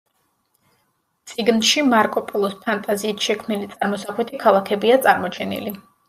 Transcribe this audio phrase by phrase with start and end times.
[1.33, 5.75] წიგნში მარკო პოლოს ფანტაზიით შექმნილი წარმოსახვითი ქალაქებია წარმოჩენილი.